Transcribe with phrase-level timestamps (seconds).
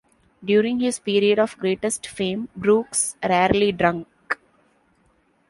[0.43, 4.07] During his period of greatest fame, Brooks rarely drank.